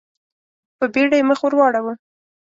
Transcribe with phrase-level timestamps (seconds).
[0.77, 1.93] په بېړه يې مخ ور واړاوه.